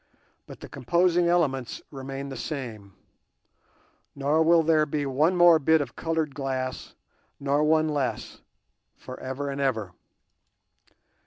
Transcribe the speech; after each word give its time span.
But 0.47 0.61
the 0.61 0.67
composing 0.67 1.27
elements 1.27 1.79
remain 1.91 2.29
the 2.29 2.35
same, 2.35 2.95
nor 4.15 4.41
will 4.41 4.63
there 4.63 4.87
be 4.87 5.05
one 5.05 5.35
more 5.35 5.59
bit 5.59 5.79
of 5.79 5.95
coloured 5.95 6.33
glass 6.33 6.95
nor 7.39 7.63
one 7.63 7.87
less 7.87 8.41
for 8.97 9.19
ever 9.19 9.51
and 9.51 9.61
ever. 9.61 9.93